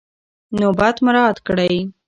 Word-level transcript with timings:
نوبت 0.59 0.95
مراعات 1.05 1.37
کړئ. 1.47 1.73